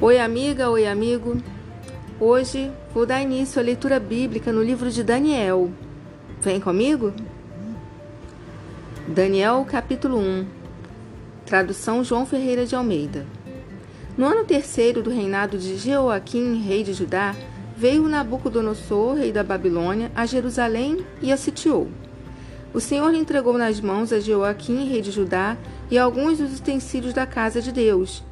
[0.00, 1.38] Oi, amiga, oi, amigo.
[2.20, 5.72] Hoje vou dar início à leitura bíblica no livro de Daniel.
[6.40, 7.12] Vem comigo?
[9.08, 10.46] Daniel, capítulo 1.
[11.44, 13.26] Tradução João Ferreira de Almeida.
[14.16, 17.34] No ano terceiro do reinado de Jeoaquim, rei de Judá,
[17.76, 21.88] veio Nabucodonosor, rei da Babilônia, a Jerusalém e a sitiou.
[22.72, 25.56] O Senhor lhe entregou nas mãos a Jeoaquim, rei de Judá,
[25.90, 28.22] e alguns dos utensílios da casa de Deus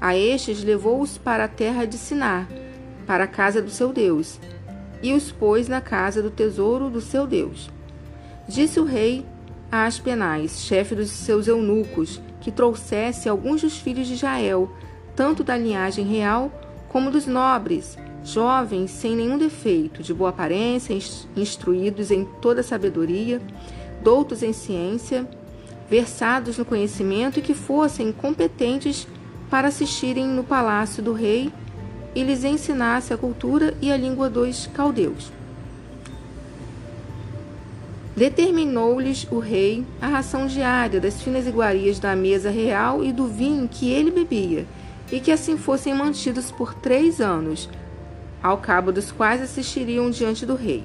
[0.00, 2.48] a estes levou-os para a terra de Sinar,
[3.06, 4.38] para a casa do seu Deus,
[5.02, 7.70] e os pôs na casa do tesouro do seu Deus.
[8.48, 9.24] Disse o rei
[9.70, 14.70] a Aspenais, chefe dos seus eunucos, que trouxesse alguns dos filhos de Israel,
[15.14, 16.50] tanto da linhagem real
[16.88, 20.96] como dos nobres, jovens sem nenhum defeito, de boa aparência,
[21.36, 23.40] instruídos em toda sabedoria,
[24.02, 25.28] doutos em ciência,
[25.88, 29.06] versados no conhecimento e que fossem competentes
[29.50, 31.52] para assistirem no palácio do rei
[32.14, 35.30] e lhes ensinasse a cultura e a língua dos caldeus.
[38.16, 43.68] Determinou-lhes o rei a ração diária das finas iguarias da mesa real e do vinho
[43.68, 44.66] que ele bebia,
[45.12, 47.68] e que assim fossem mantidos por três anos,
[48.42, 50.82] ao cabo dos quais assistiriam diante do rei.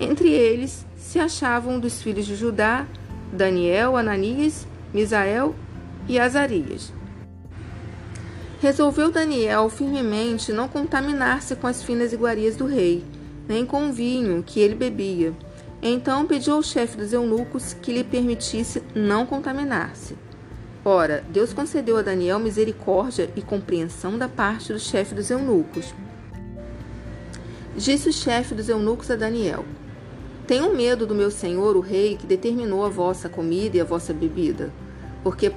[0.00, 2.86] Entre eles se achavam dos filhos de Judá
[3.32, 5.54] Daniel, Ananias, Misael
[6.08, 6.92] e Azarias.
[8.58, 13.04] Resolveu Daniel firmemente não contaminar-se com as finas iguarias do rei,
[13.46, 15.34] nem com o vinho que ele bebia.
[15.82, 20.16] Então pediu ao chefe dos eunucos que lhe permitisse não contaminar-se.
[20.82, 25.94] Ora, Deus concedeu a Daniel misericórdia e compreensão da parte do chefe dos eunucos.
[27.76, 29.66] Disse o chefe dos eunucos a Daniel:
[30.46, 34.14] Tenho medo do meu senhor, o rei, que determinou a vossa comida e a vossa
[34.14, 34.72] bebida,
[35.22, 35.52] porque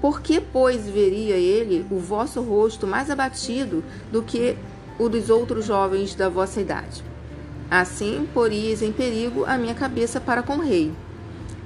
[0.00, 4.56] por que, pois, veria ele o vosso rosto mais abatido do que
[4.98, 7.02] o dos outros jovens da vossa idade?
[7.70, 10.92] Assim poríeis em perigo a minha cabeça para com o rei.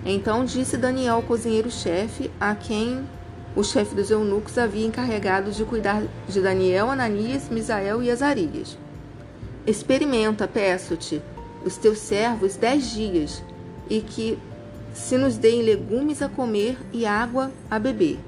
[0.04, 3.04] Então disse Daniel ao cozinheiro-chefe, a quem
[3.54, 8.78] o chefe dos eunucos havia encarregado de cuidar de Daniel, Ananias, Misael e Azarias.
[9.66, 11.20] Experimenta, peço-te,
[11.64, 13.42] os teus servos dez dias,
[13.90, 14.38] e que
[14.92, 18.18] se nos deem legumes a comer e água a beber.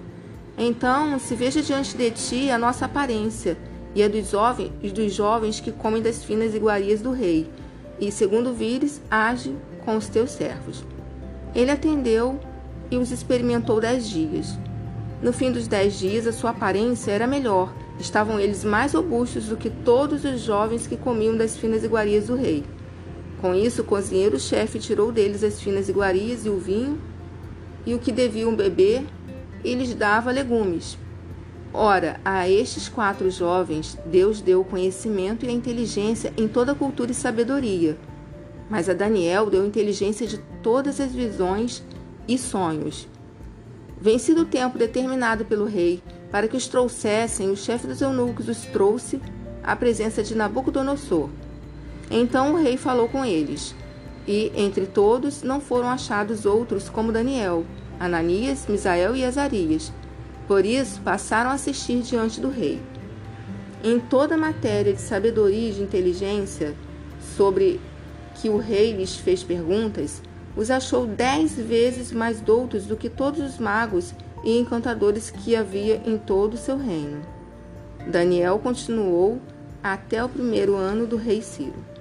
[0.57, 3.57] Então se veja diante de ti a nossa aparência
[3.95, 7.49] e a dos jovens, dos jovens que comem das finas iguarias do rei,
[8.01, 10.85] e segundo vires, age com os teus servos.
[11.55, 12.41] Ele atendeu
[12.91, 14.59] e os experimentou dez dias.
[15.23, 17.73] No fim dos dez dias, a sua aparência era melhor.
[17.99, 22.35] Estavam eles mais robustos do que todos os jovens que comiam das finas iguarias do
[22.35, 22.65] rei.
[23.43, 26.97] Com isso, o cozinheiro-chefe tirou deles as finas iguarias e o vinho,
[27.85, 29.05] e o que deviam beber,
[29.65, 30.97] e lhes dava legumes.
[31.75, 37.11] Ora, a estes quatro jovens Deus deu o conhecimento e a inteligência em toda cultura
[37.11, 37.99] e sabedoria.
[38.71, 41.83] Mas a Daniel deu inteligência de todas as visões
[42.29, 43.09] e sonhos.
[44.01, 48.67] Vencido o tempo determinado pelo rei para que os trouxessem, o chefe dos eunucos os
[48.67, 49.21] trouxe
[49.65, 51.29] à presença de Nabucodonosor
[52.13, 53.75] então o rei falou com eles,
[54.27, 57.65] e entre todos não foram achados outros como Daniel,
[57.99, 59.93] Ananias, Misael e Azarias.
[60.47, 62.81] Por isso passaram a assistir diante do rei.
[63.83, 66.75] Em toda matéria de sabedoria e de inteligência,
[67.37, 67.81] sobre
[68.35, 70.23] que o rei lhes fez perguntas,
[70.57, 76.03] os achou dez vezes mais doutos do que todos os magos e encantadores que havia
[76.05, 77.23] em todo o seu reino.
[78.07, 79.41] Daniel continuou
[79.83, 81.92] até o primeiro ano do rei Ciro.